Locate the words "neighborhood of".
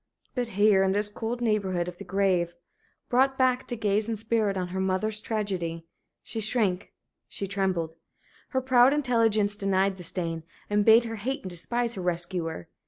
1.41-1.99